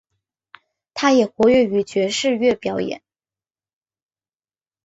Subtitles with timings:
[0.95, 3.03] 他也活跃于爵士乐表演。